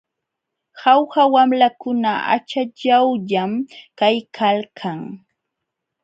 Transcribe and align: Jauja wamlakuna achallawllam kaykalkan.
Jauja 0.81 1.23
wamlakuna 1.33 2.11
achallawllam 2.35 3.51
kaykalkan. 3.99 4.99